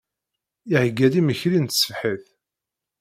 Iheyya-d 0.73 1.13
imekli 1.19 1.59
n 1.59 1.65
tṣebḥit. 1.67 2.25